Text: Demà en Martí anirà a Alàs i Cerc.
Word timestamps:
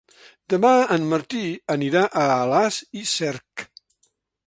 Demà 0.53 0.71
en 0.95 1.05
Martí 1.11 1.43
anirà 1.75 2.03
a 2.25 2.27
Alàs 2.39 2.83
i 3.03 3.07
Cerc. 3.15 3.69